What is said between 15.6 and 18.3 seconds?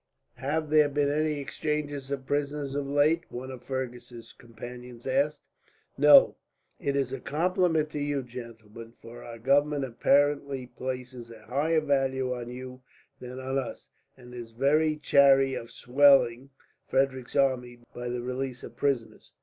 swelling Frederick's armies by the